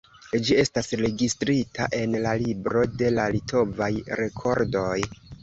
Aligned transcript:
Ĝi 0.45 0.55
estas 0.61 0.87
registrita 1.01 1.87
en 1.97 2.15
la 2.23 2.33
libro 2.47 2.87
de 3.03 3.13
la 3.19 3.27
litovaj 3.35 3.93
rekordoj. 4.23 4.99